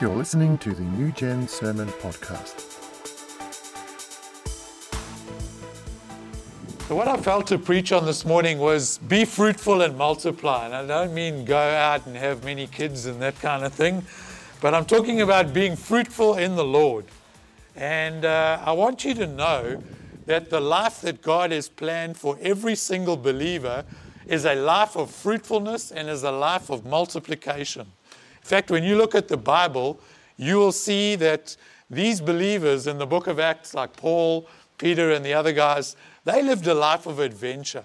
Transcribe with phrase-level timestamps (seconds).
[0.00, 2.58] You're listening to the New Gen Sermon Podcast.
[6.88, 10.64] So what I felt to preach on this morning was be fruitful and multiply.
[10.64, 14.02] And I don't mean go out and have many kids and that kind of thing,
[14.60, 17.04] but I'm talking about being fruitful in the Lord.
[17.76, 19.80] And uh, I want you to know
[20.26, 23.84] that the life that God has planned for every single believer
[24.26, 27.86] is a life of fruitfulness and is a life of multiplication.
[28.44, 29.98] In fact, when you look at the Bible,
[30.36, 31.56] you will see that
[31.88, 36.42] these believers in the book of Acts, like Paul, Peter, and the other guys, they
[36.42, 37.84] lived a life of adventure.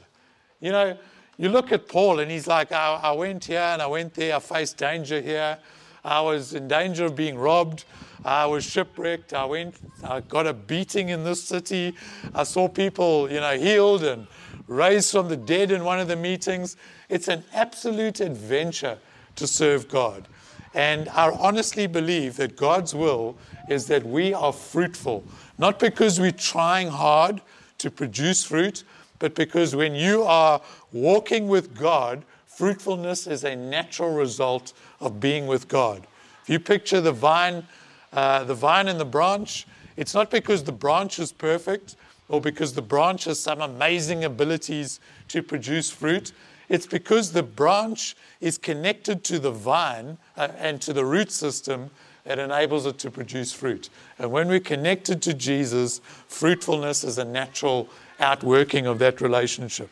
[0.60, 0.98] You know,
[1.38, 4.36] you look at Paul and he's like, I, I went here and I went there,
[4.36, 5.58] I faced danger here,
[6.04, 7.86] I was in danger of being robbed.
[8.26, 9.34] I was shipwrecked.
[9.34, 11.96] I went, I got a beating in this city.
[12.36, 14.28] I saw people, you know, healed and
[14.68, 16.76] raised from the dead in one of the meetings.
[17.08, 18.98] It's an absolute adventure
[19.38, 20.28] to serve God.
[20.74, 23.38] And I honestly believe that God's will
[23.70, 25.24] is that we are fruitful,
[25.58, 27.42] not because we're trying hard
[27.80, 28.84] to produce fruit,
[29.18, 35.48] but because when you are walking with God, fruitfulness is a natural result of being
[35.48, 36.06] with God.
[36.44, 37.66] If you picture the vine,
[38.14, 41.96] uh, the vine and the branch, it's not because the branch is perfect
[42.28, 45.00] or because the branch has some amazing abilities
[45.30, 46.32] to produce fruit.
[46.70, 51.90] It's because the branch is connected to the vine uh, and to the root system
[52.26, 53.90] that enables it to produce fruit.
[54.20, 59.90] And when we're connected to Jesus, fruitfulness is a natural outworking of that relationship.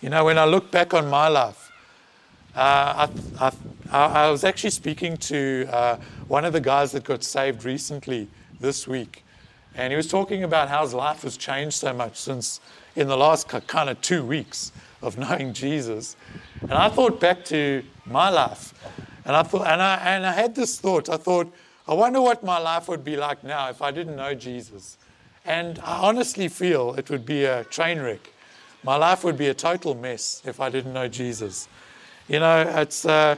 [0.00, 1.70] You know, when I look back on my life,
[2.54, 3.08] uh,
[3.40, 3.52] I,
[3.90, 5.96] I, I, was actually speaking to uh,
[6.26, 8.28] one of the guys that got saved recently
[8.60, 9.24] this week.
[9.74, 12.60] And he was talking about how his life has changed so much since
[12.96, 16.16] in the last kind of two weeks of knowing Jesus.
[16.62, 18.74] And I thought back to my life.
[19.24, 21.08] And I thought, and I, and I had this thought.
[21.08, 21.52] I thought,
[21.86, 24.98] I wonder what my life would be like now if I didn't know Jesus.
[25.44, 28.30] And I honestly feel it would be a train wreck.
[28.82, 31.68] My life would be a total mess if I didn't know Jesus.
[32.28, 33.36] You know, it's, uh,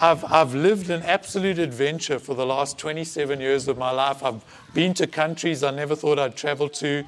[0.00, 4.22] I've, I've lived an absolute adventure for the last 27 years of my life.
[4.22, 7.04] I've been to countries I never thought I'd travel to.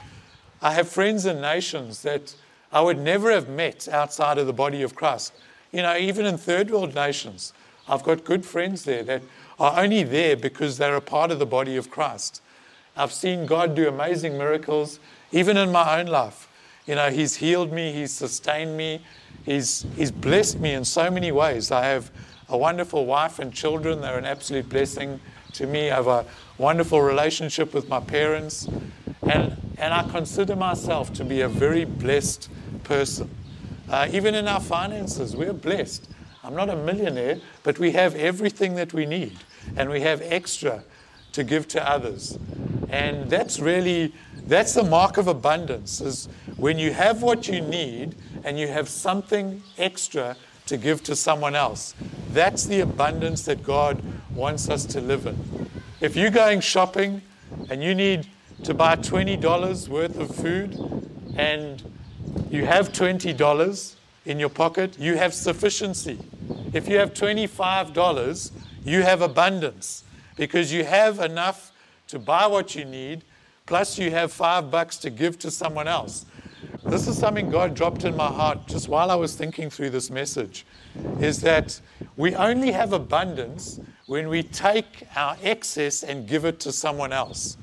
[0.63, 2.37] I have friends in nations that
[2.73, 5.33] I would never have met outside of the body of Christ.
[5.73, 7.53] You know, even in third world nations,
[7.89, 9.23] I've got good friends there that
[9.59, 12.41] are only there because they're a part of the body of Christ.
[12.97, 15.01] I've seen God do amazing miracles,
[15.33, 16.49] even in my own life.
[16.87, 19.05] You know, He's healed me, He's sustained me,
[19.45, 21.73] He's, he's blessed me in so many ways.
[21.73, 22.13] I have
[22.49, 25.19] a wonderful wife and children, they're an absolute blessing
[25.55, 25.91] to me.
[25.91, 26.25] I have a
[26.59, 28.69] wonderful relationship with my parents,
[29.23, 32.49] and, and I consider myself to be a very blessed
[32.85, 33.29] person.
[33.91, 36.09] Uh, even in our finances, we're blessed.
[36.45, 39.37] I'm not a millionaire, but we have everything that we need,
[39.77, 40.85] and we have extra
[41.33, 42.39] to give to others.
[42.91, 44.15] And that's really
[44.47, 48.89] that's the mark of abundance is when you have what you need and you have
[48.89, 51.95] something extra to give to someone else.
[52.33, 54.01] That's the abundance that God
[54.33, 55.69] wants us to live in.
[56.01, 57.23] If you're going shopping
[57.69, 58.29] and you need
[58.65, 60.79] to buy $20 worth of food
[61.37, 61.83] and
[62.51, 66.19] you have $20 in your pocket, you have sufficiency.
[66.73, 68.51] If you have $25,
[68.85, 70.05] you have abundance
[70.37, 71.73] because you have enough
[72.09, 73.25] to buy what you need,
[73.67, 76.27] plus you have five bucks to give to someone else.
[76.85, 80.11] This is something God dropped in my heart just while I was thinking through this
[80.11, 80.67] message
[81.21, 81.81] is that
[82.17, 87.57] we only have abundance when we take our excess and give it to someone else.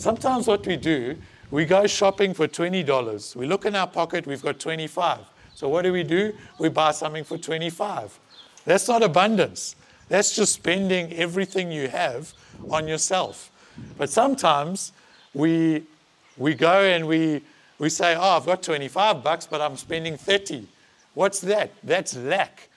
[0.00, 1.14] Sometimes what we do,
[1.50, 3.36] we go shopping for $20.
[3.36, 5.18] We look in our pocket, we've got 25.
[5.54, 6.32] So what do we do?
[6.58, 8.18] We buy something for 25.
[8.64, 9.76] That's not abundance.
[10.08, 12.32] That's just spending everything you have
[12.70, 13.52] on yourself.
[13.98, 14.92] But sometimes
[15.34, 15.82] we,
[16.38, 17.42] we go and we,
[17.78, 20.66] we say, oh, I've got 25 bucks, but I'm spending 30.
[21.12, 21.72] What's that?
[21.84, 22.70] That's lack.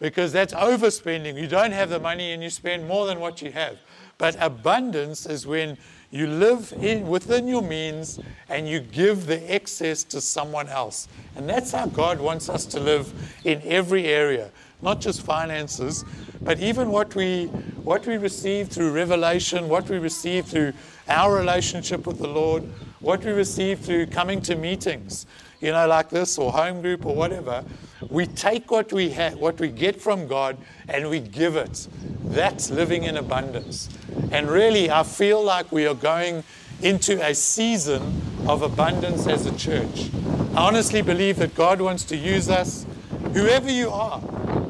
[0.00, 1.40] Because that's overspending.
[1.40, 3.78] You don't have the money and you spend more than what you have.
[4.18, 5.78] But abundance is when
[6.12, 8.20] you live in, within your means
[8.50, 11.08] and you give the excess to someone else.
[11.34, 13.12] And that's how God wants us to live
[13.44, 14.50] in every area,
[14.82, 16.04] not just finances,
[16.42, 17.46] but even what we,
[17.82, 20.74] what we receive through revelation, what we receive through
[21.08, 22.62] our relationship with the Lord,
[23.00, 25.26] what we receive through coming to meetings,
[25.62, 27.64] you know, like this or home group or whatever,
[28.10, 31.86] we take what we have, what we get from God, and we give it.
[32.24, 33.88] That's living in abundance.
[34.32, 36.42] And really, I feel like we are going
[36.82, 38.02] into a season
[38.48, 40.10] of abundance as a church.
[40.56, 42.84] I honestly believe that God wants to use us,
[43.32, 44.20] whoever you are.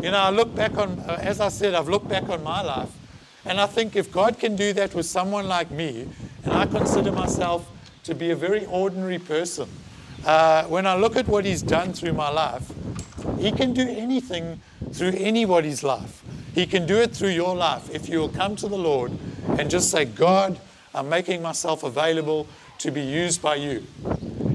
[0.02, 2.60] You know, I look back on, uh, as I said, I've looked back on my
[2.60, 2.90] life,
[3.46, 6.06] and I think if God can do that with someone like me,
[6.44, 7.66] and I consider myself
[8.04, 9.68] to be a very ordinary person,
[10.24, 12.70] uh, when I look at what He's done through my life,
[13.38, 14.60] He can do anything
[14.92, 16.22] through anybody's life.
[16.54, 19.12] He can do it through your life if you will come to the Lord
[19.58, 20.60] and just say, God,
[20.94, 22.46] I'm making myself available
[22.78, 23.86] to be used by you.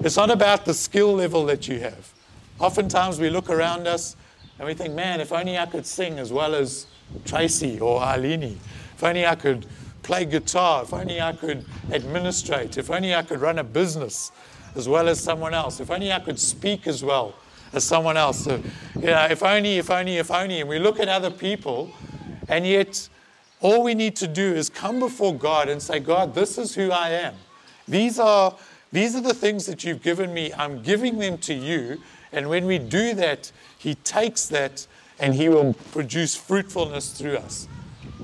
[0.04, 2.14] It's not about the skill level that you have.
[2.60, 4.16] Oftentimes we look around us
[4.60, 6.86] and we think, man, if only I could sing as well as
[7.26, 8.60] Tracy or Arlene.
[8.96, 9.66] If only I could
[10.04, 10.84] play guitar.
[10.84, 12.78] If only I could administrate.
[12.78, 14.32] If only I could run a business
[14.76, 15.80] as well as someone else.
[15.80, 17.34] If only I could speak as well
[17.74, 18.44] as someone else.
[18.46, 18.62] So,
[18.96, 20.62] you know, if only, if only, if only.
[20.62, 21.92] And we look at other people,
[22.48, 23.10] and yet
[23.60, 26.92] all we need to do is come before God and say, God, this is who
[26.92, 27.36] I am.
[27.88, 28.56] These are,
[28.92, 30.54] these are the things that you've given me.
[30.54, 32.02] I'm giving them to you.
[32.32, 34.86] And when we do that, He takes that
[35.20, 37.68] and He will produce fruitfulness through us.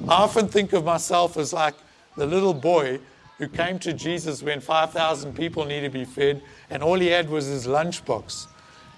[0.07, 1.75] I often think of myself as like
[2.17, 2.99] the little boy
[3.43, 7.29] who came to Jesus when 5,000 people needed to be fed, and all he had
[7.29, 8.47] was his lunchbox.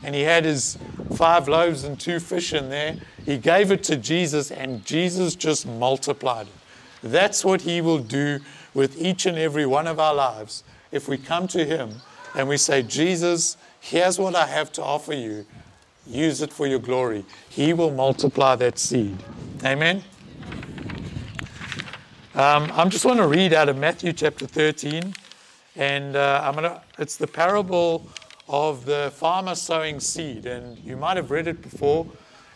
[0.03, 0.77] And he had his
[1.15, 2.97] five loaves and two fish in there.
[3.25, 6.53] He gave it to Jesus, and Jesus just multiplied it.
[7.01, 8.39] That's what he will do
[8.75, 12.01] with each and every one of our lives if we come to him
[12.35, 15.45] and we say, Jesus, here's what I have to offer you.
[16.05, 17.25] Use it for your glory.
[17.49, 19.17] He will multiply that seed.
[19.63, 20.03] Amen.
[22.35, 25.13] Um, I'm just want to read out of Matthew chapter 13,
[25.77, 26.81] and uh, I'm gonna.
[26.99, 28.05] It's the parable
[28.49, 32.05] of the farmer sowing seed, and you might have read it before,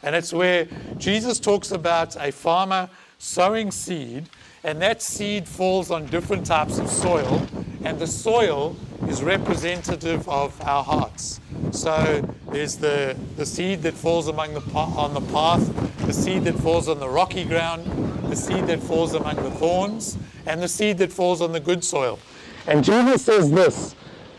[0.03, 0.67] and it's where
[0.97, 2.89] Jesus talks about a farmer
[3.19, 4.25] sowing seed,
[4.65, 7.47] and that seed falls on different types of soil,
[7.85, 8.75] and the soil
[9.07, 11.39] is representative of our hearts.
[11.71, 15.65] So there's the, the seed that falls among the on the path,
[16.05, 20.17] the seed that falls on the rocky ground, the seed that falls among the thorns,
[20.45, 22.19] and the seed that falls on the good soil.
[22.67, 23.95] And Jesus says this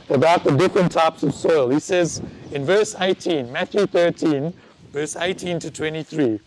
[0.09, 1.71] about the different types of soil.
[1.71, 2.23] He says
[2.53, 4.55] in verse 18, Matthew 13,
[4.93, 6.41] verse 18 to 23.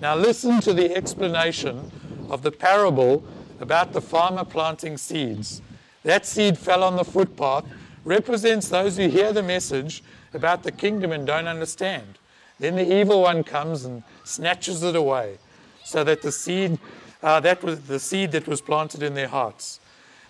[0.00, 1.90] Now listen to the explanation
[2.30, 3.24] of the parable
[3.60, 5.62] about the farmer planting seeds.
[6.04, 7.64] That seed fell on the footpath,
[8.04, 10.02] represents those who hear the message
[10.32, 12.18] about the kingdom and don't understand.
[12.60, 15.38] Then the evil one comes and snatches it away
[15.84, 16.78] so that the seed
[17.22, 19.80] uh, that was the seed that was planted in their hearts.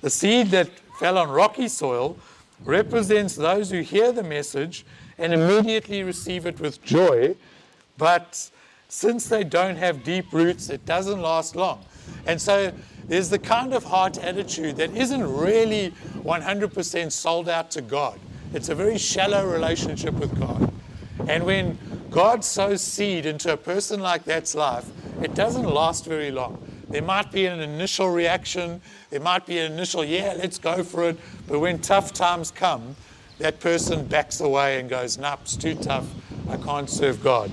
[0.00, 0.70] The seed that
[1.00, 2.16] fell on rocky soil
[2.64, 4.86] represents those who hear the message
[5.18, 7.34] and immediately receive it with joy,
[7.98, 8.50] but
[8.88, 11.84] since they don't have deep roots, it doesn't last long.
[12.26, 12.72] And so
[13.08, 15.92] there's the kind of heart attitude that isn't really
[16.22, 18.20] 100% sold out to God.
[18.52, 20.72] It's a very shallow relationship with God.
[21.26, 21.78] And when
[22.10, 24.86] God sows seed into a person like that's life,
[25.24, 26.62] it doesn't last very long.
[26.90, 31.08] There might be an initial reaction, there might be an initial, yeah, let's go for
[31.08, 31.18] it.
[31.48, 32.94] But when tough times come,
[33.38, 36.06] that person backs away and goes, nah, it's too tough.
[36.50, 37.50] I can't serve God.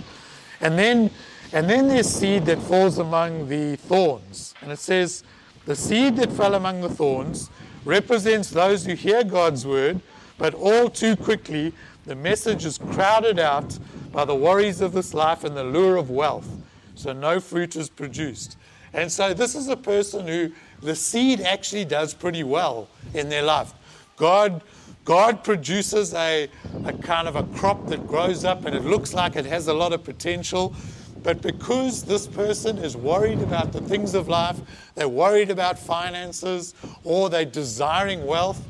[0.59, 1.09] And then,
[1.53, 4.53] and then there's seed that falls among the thorns.
[4.61, 5.23] And it says,
[5.65, 7.49] the seed that fell among the thorns
[7.85, 10.01] represents those who hear God's word,
[10.37, 11.71] but all too quickly
[12.05, 13.79] the message is crowded out
[14.11, 16.60] by the worries of this life and the lure of wealth
[16.95, 18.57] so no fruit is produced.
[18.93, 23.43] And so this is a person who the seed actually does pretty well in their
[23.43, 23.73] life.
[24.17, 24.61] God,
[25.05, 26.49] God produces a,
[26.85, 29.73] a kind of a crop that grows up and it looks like it has a
[29.73, 30.75] lot of potential.
[31.23, 34.59] But because this person is worried about the things of life,
[34.95, 38.65] they're worried about finances, or they're desiring wealth,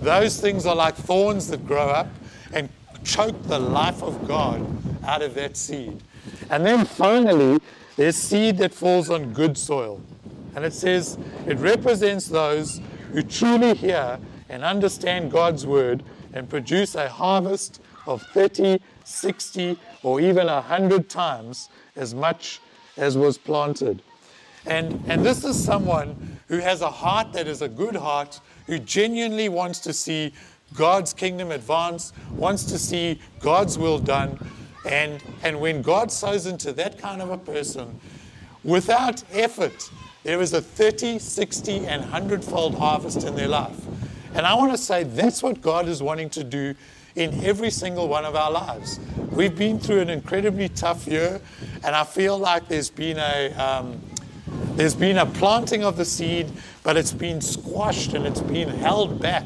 [0.00, 2.08] those things are like thorns that grow up
[2.52, 2.68] and
[3.04, 4.64] choke the life of God
[5.04, 6.00] out of that seed.
[6.52, 7.60] And then finally,
[7.96, 10.02] there's seed that falls on good soil.
[10.54, 12.80] And it says it represents those
[13.10, 14.18] who truly hear
[14.50, 16.02] and understand God's word
[16.34, 22.60] and produce a harvest of 30, 60, or even 100 times as much
[22.98, 24.02] as was planted.
[24.66, 28.78] And, and this is someone who has a heart that is a good heart, who
[28.78, 30.34] genuinely wants to see
[30.74, 34.38] God's kingdom advance, wants to see God's will done,
[34.84, 37.98] and, and when God sows into that kind of a person,
[38.64, 39.90] without effort,
[40.24, 43.78] there is a 30, 60, and 100 fold harvest in their life.
[44.34, 46.74] And I want to say that's what God is wanting to do
[47.14, 48.98] in every single one of our lives.
[49.30, 51.40] We've been through an incredibly tough year,
[51.84, 53.52] and I feel like there's been a.
[53.54, 54.00] Um,
[54.74, 56.50] there's been a planting of the seed,
[56.82, 59.44] but it's been squashed and it's been held back.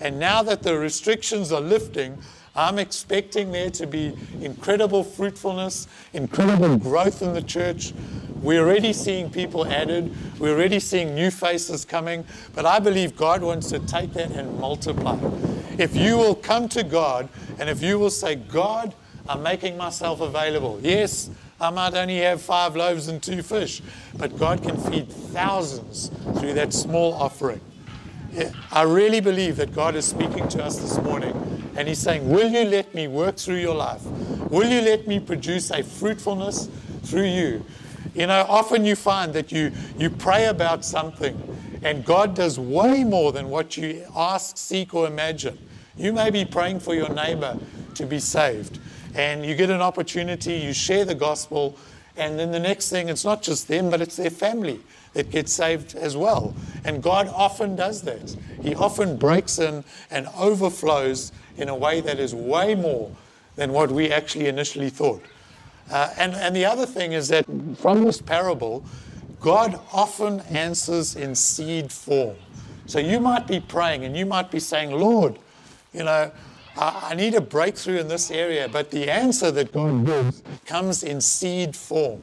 [0.00, 2.18] And now that the restrictions are lifting,
[2.56, 7.92] I'm expecting there to be incredible fruitfulness, incredible growth in the church.
[8.40, 10.14] We're already seeing people added.
[10.38, 12.24] We're already seeing new faces coming.
[12.54, 15.18] But I believe God wants to take that and multiply.
[15.78, 18.94] If you will come to God and if you will say, God,
[19.28, 20.78] I'm making myself available.
[20.82, 21.30] Yes,
[21.60, 23.82] I might only have five loaves and two fish,
[24.16, 27.60] but God can feed thousands through that small offering.
[28.70, 32.50] I really believe that God is speaking to us this morning and He's saying, Will
[32.50, 34.04] you let me work through your life?
[34.50, 36.68] Will you let me produce a fruitfulness
[37.04, 37.64] through you?
[38.14, 41.40] You know, often you find that you, you pray about something
[41.82, 45.58] and God does way more than what you ask, seek, or imagine.
[45.96, 47.58] You may be praying for your neighbor
[47.94, 48.80] to be saved
[49.14, 51.76] and you get an opportunity, you share the gospel,
[52.16, 54.80] and then the next thing, it's not just them, but it's their family
[55.14, 56.54] that gets saved as well.
[56.84, 58.36] And God often does that.
[58.62, 63.10] He often breaks in and overflows in a way that is way more
[63.56, 65.22] than what we actually initially thought.
[65.90, 67.44] Uh, and, and the other thing is that
[67.78, 68.84] from this parable,
[69.40, 72.36] God often answers in seed form.
[72.86, 75.38] So you might be praying and you might be saying, Lord,
[75.92, 76.32] you know,
[76.76, 81.20] I need a breakthrough in this area, but the answer that God gives comes in
[81.20, 82.22] seed form.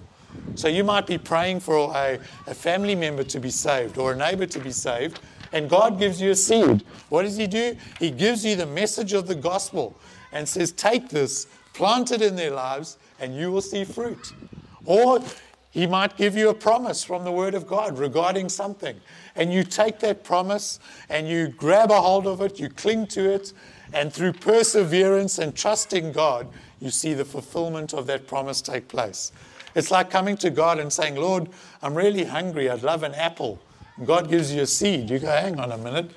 [0.56, 4.16] So you might be praying for a, a family member to be saved or a
[4.16, 5.20] neighbor to be saved,
[5.54, 6.84] and God gives you a seed.
[7.10, 7.76] What does He do?
[8.00, 9.98] He gives you the message of the gospel
[10.32, 14.34] and says, Take this, plant it in their lives, and you will see fruit.
[14.86, 15.20] Or
[15.72, 19.00] He might give you a promise from the Word of God regarding something,
[19.36, 23.30] and you take that promise and you grab a hold of it, you cling to
[23.30, 23.54] it,
[23.94, 26.48] and through perseverance and trusting God,
[26.80, 29.32] you see the fulfillment of that promise take place.
[29.76, 31.50] It's like coming to God and saying, Lord,
[31.82, 32.70] I'm really hungry.
[32.70, 33.60] I'd love an apple.
[33.98, 35.10] And God gives you a seed.
[35.10, 36.12] You go, hang on a minute.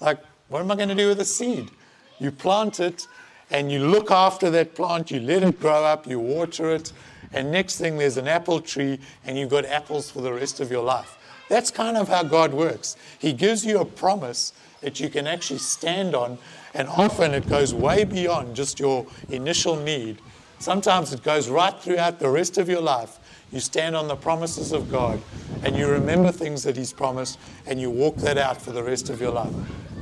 [0.00, 1.70] Like, what am I going to do with a seed?
[2.18, 3.06] You plant it
[3.50, 5.10] and you look after that plant.
[5.10, 6.06] You let it grow up.
[6.06, 6.92] You water it.
[7.32, 10.70] And next thing, there's an apple tree and you've got apples for the rest of
[10.70, 11.16] your life.
[11.48, 12.96] That's kind of how God works.
[13.18, 14.52] He gives you a promise
[14.82, 16.38] that you can actually stand on,
[16.74, 20.18] and often it goes way beyond just your initial need
[20.60, 23.18] Sometimes it goes right throughout the rest of your life.
[23.50, 25.18] You stand on the promises of God
[25.62, 29.08] and you remember things that He's promised and you walk that out for the rest
[29.08, 29.52] of your life.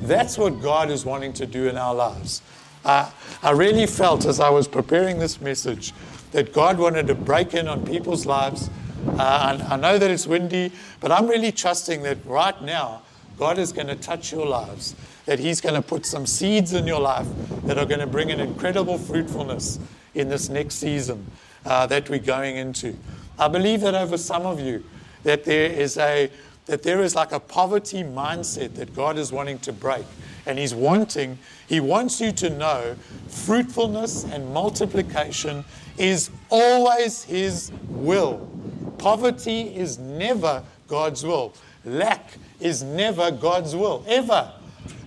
[0.02, 2.42] That's what God is wanting to do in our lives.
[2.84, 3.08] Uh,
[3.40, 5.92] I really felt as I was preparing this message
[6.32, 8.68] that God wanted to break in on people's lives.
[9.10, 13.02] Uh, I know that it's windy, but I'm really trusting that right now
[13.38, 14.96] God is going to touch your lives,
[15.26, 17.28] that He's going to put some seeds in your life
[17.62, 19.78] that are going to bring an incredible fruitfulness
[20.18, 21.26] in this next season
[21.64, 22.96] uh, that we're going into.
[23.38, 24.84] I believe that over some of you,
[25.22, 26.30] that there is a
[26.68, 30.04] that there is like a poverty mindset that God is wanting to break.
[30.44, 32.94] And He's wanting, He wants you to know
[33.26, 35.64] fruitfulness and multiplication
[35.96, 38.50] is always His will.
[38.98, 41.54] Poverty is never God's will.
[41.86, 44.52] Lack is never God's will, ever.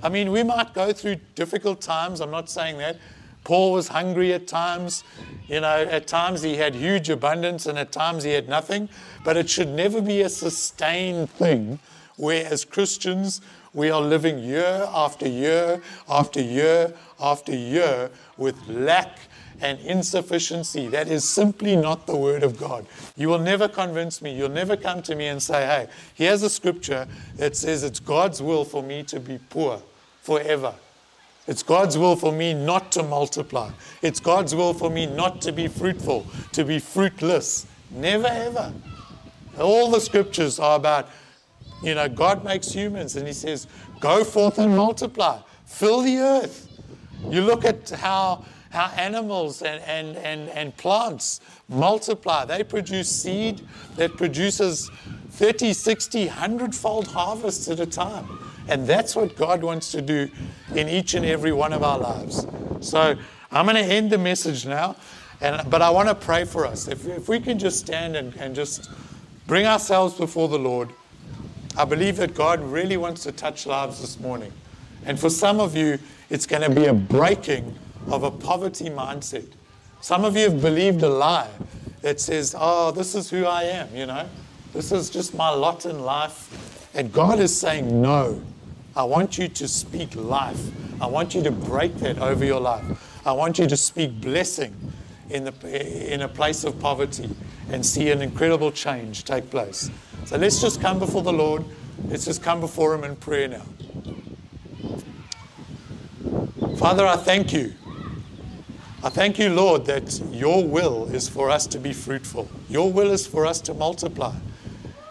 [0.01, 2.97] I mean, we might go through difficult times, I'm not saying that,
[3.43, 5.03] Paul was hungry at times.
[5.47, 8.89] You know, at times he had huge abundance and at times he had nothing.
[9.23, 11.79] But it should never be a sustained thing
[12.17, 13.41] where, as Christians,
[13.73, 19.17] we are living year after year after year after year with lack
[19.61, 20.87] and insufficiency.
[20.87, 22.85] That is simply not the Word of God.
[23.15, 24.35] You will never convince me.
[24.35, 27.07] You'll never come to me and say, hey, here's a scripture
[27.37, 29.81] that says it's God's will for me to be poor
[30.21, 30.73] forever.
[31.51, 33.71] It's God's will for me not to multiply.
[34.01, 37.65] It's God's will for me not to be fruitful, to be fruitless.
[37.89, 38.73] Never ever.
[39.59, 41.09] All the scriptures are about,
[41.83, 43.67] you know, God makes humans and He says,
[43.99, 46.69] go forth and multiply, fill the earth.
[47.27, 52.45] You look at how, how animals and, and, and, and plants multiply.
[52.45, 53.59] They produce seed
[53.97, 54.89] that produces
[55.31, 58.39] 30, 60, 100 fold harvests at a time.
[58.71, 60.29] And that's what God wants to do
[60.73, 62.47] in each and every one of our lives.
[62.79, 63.17] So
[63.51, 64.95] I'm going to end the message now,
[65.41, 66.87] and, but I want to pray for us.
[66.87, 68.89] If, if we can just stand and, and just
[69.45, 70.87] bring ourselves before the Lord,
[71.77, 74.53] I believe that God really wants to touch lives this morning.
[75.03, 75.99] And for some of you,
[76.29, 79.49] it's going to be a breaking of a poverty mindset.
[79.99, 81.49] Some of you have believed a lie
[82.03, 84.29] that says, oh, this is who I am, you know,
[84.71, 86.87] this is just my lot in life.
[86.93, 88.41] And God is saying, No.
[88.95, 90.59] I want you to speak life.
[91.01, 93.21] I want you to break that over your life.
[93.25, 94.75] I want you to speak blessing
[95.29, 97.29] in, the, in a place of poverty
[97.69, 99.89] and see an incredible change take place.
[100.25, 101.63] So let's just come before the Lord.
[102.05, 103.65] Let's just come before Him in prayer now.
[106.77, 107.73] Father, I thank you
[109.03, 112.47] I thank you, Lord, that your will is for us to be fruitful.
[112.69, 114.35] Your will is for us to multiply.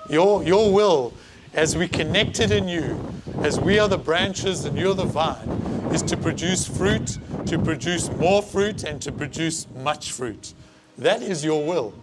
[0.08, 1.12] Your, your will,
[1.54, 5.49] as we connected in you, as we are the branches and you're the vine,
[5.92, 10.54] is to produce fruit, to produce more fruit, and to produce much fruit.
[10.99, 11.94] That is your will.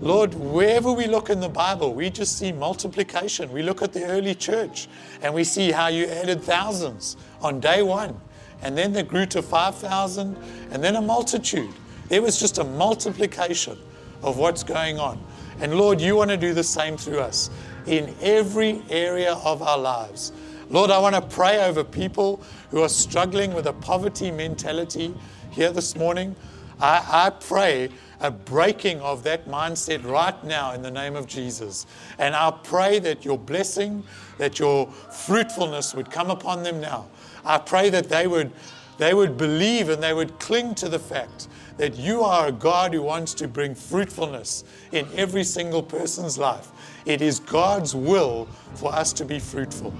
[0.00, 3.52] Lord, wherever we look in the Bible, we just see multiplication.
[3.52, 4.88] We look at the early church
[5.22, 8.20] and we see how you added thousands on day one
[8.62, 10.36] and then they grew to 5,000,
[10.70, 11.70] and then a multitude.
[12.08, 13.76] There was just a multiplication
[14.22, 15.20] of what's going on.
[15.60, 17.50] And Lord, you want to do the same through us
[17.86, 20.32] in every area of our lives.
[20.70, 25.14] Lord, I want to pray over people who are struggling with a poverty mentality
[25.50, 26.36] here this morning.
[26.80, 27.90] I, I pray
[28.20, 31.86] a breaking of that mindset right now in the name of Jesus.
[32.18, 34.04] And I pray that your blessing,
[34.38, 37.06] that your fruitfulness would come upon them now.
[37.44, 38.52] I pray that they would,
[38.98, 42.94] they would believe and they would cling to the fact that you are a God
[42.94, 46.70] who wants to bring fruitfulness in every single person's life.
[47.04, 49.92] It is God's will for us to be fruitful.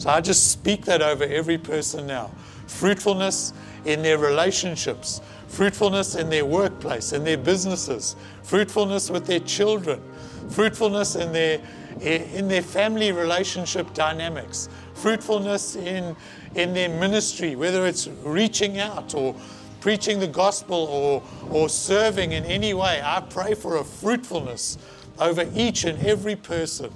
[0.00, 2.30] So I just speak that over every person now.
[2.66, 3.52] Fruitfulness
[3.84, 10.00] in their relationships, fruitfulness in their workplace, in their businesses, fruitfulness with their children,
[10.48, 11.60] fruitfulness in their,
[12.00, 16.16] in their family relationship dynamics, fruitfulness in,
[16.54, 19.36] in their ministry, whether it's reaching out or
[19.80, 23.02] preaching the gospel or, or serving in any way.
[23.04, 24.78] I pray for a fruitfulness
[25.18, 26.90] over each and every person.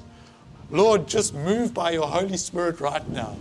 [0.74, 3.36] Lord, just move by your Holy Spirit right now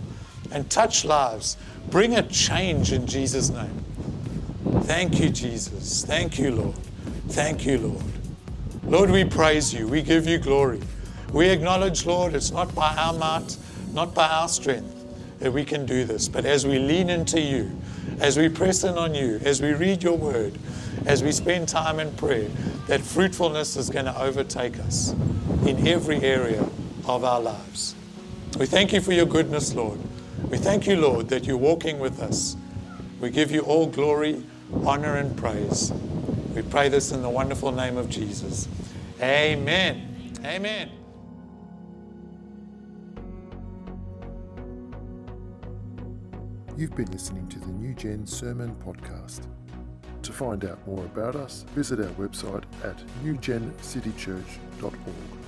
[0.52, 1.56] and touch lives.
[1.90, 3.84] Bring a change in Jesus' name.
[4.82, 6.04] Thank you, Jesus.
[6.04, 6.76] Thank you, Lord.
[7.30, 8.04] Thank you, Lord.
[8.84, 9.88] Lord, we praise you.
[9.88, 10.80] We give you glory.
[11.32, 13.56] We acknowledge, Lord, it's not by our might,
[13.92, 14.94] not by our strength
[15.40, 17.76] that we can do this, but as we lean into you,
[18.20, 20.56] as we press in on you, as we read your word,
[21.04, 22.48] as we spend time in prayer,
[22.86, 25.12] that fruitfulness is going to overtake us
[25.66, 26.64] in every area
[27.06, 27.94] of our lives.
[28.58, 29.98] We thank you for your goodness, Lord.
[30.48, 32.56] We thank you, Lord, that you're walking with us.
[33.20, 34.44] We give you all glory,
[34.84, 35.92] honor, and praise.
[36.54, 38.68] We pray this in the wonderful name of Jesus.
[39.20, 40.32] Amen.
[40.44, 40.90] Amen.
[46.76, 49.46] You've been listening to the New Gen Sermon Podcast.
[50.22, 55.43] To find out more about us, visit our website at newgencitychurch.org.